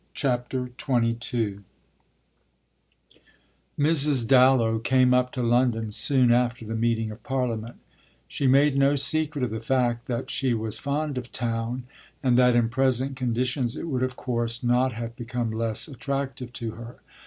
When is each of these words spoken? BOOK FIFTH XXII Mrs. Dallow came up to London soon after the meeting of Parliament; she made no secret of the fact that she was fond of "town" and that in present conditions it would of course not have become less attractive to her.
BOOK 0.19 0.49
FIFTH 0.81 1.23
XXII 1.23 1.59
Mrs. 3.77 4.27
Dallow 4.27 4.79
came 4.79 5.13
up 5.13 5.31
to 5.33 5.43
London 5.43 5.91
soon 5.91 6.31
after 6.31 6.65
the 6.65 6.73
meeting 6.73 7.11
of 7.11 7.21
Parliament; 7.21 7.75
she 8.27 8.47
made 8.47 8.75
no 8.75 8.95
secret 8.95 9.43
of 9.43 9.51
the 9.51 9.59
fact 9.59 10.07
that 10.07 10.31
she 10.31 10.55
was 10.55 10.79
fond 10.79 11.19
of 11.19 11.31
"town" 11.31 11.83
and 12.23 12.35
that 12.35 12.55
in 12.55 12.67
present 12.67 13.15
conditions 13.15 13.75
it 13.75 13.87
would 13.87 14.01
of 14.01 14.15
course 14.15 14.63
not 14.63 14.93
have 14.93 15.15
become 15.15 15.51
less 15.51 15.87
attractive 15.87 16.51
to 16.53 16.71
her. 16.71 16.95